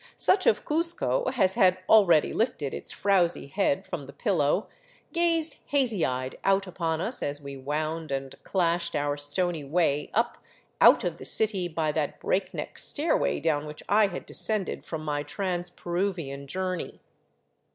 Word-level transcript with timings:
Such 0.17 0.47
of 0.47 0.65
Cuzco 0.65 1.25
as 1.37 1.53
had 1.53 1.77
already 1.87 2.33
lifted 2.33 2.73
its 2.73 2.91
frowsy 2.91 3.45
head 3.45 3.85
from 3.85 4.07
the 4.07 4.13
pillow 4.13 4.67
gazed 5.13 5.57
hazy 5.67 6.03
eyed 6.03 6.39
out 6.43 6.65
upon 6.65 6.99
us 6.99 7.21
as 7.21 7.39
we 7.39 7.55
wound 7.55 8.11
and 8.11 8.33
clashed 8.43 8.95
our 8.95 9.15
stony 9.15 9.63
way 9.63 10.09
up 10.15 10.39
out 10.81 11.03
of 11.03 11.17
the 11.17 11.23
city 11.25 11.67
by 11.67 11.91
that 11.91 12.19
breakneck 12.19 12.79
stairway 12.79 13.39
down 13.39 13.67
which 13.67 13.83
I 13.87 14.07
had 14.07 14.25
de 14.25 14.33
scended 14.33 14.85
from 14.85 15.05
my 15.05 15.21
trans 15.21 15.69
Peruvian 15.69 16.47
journey. 16.47 16.99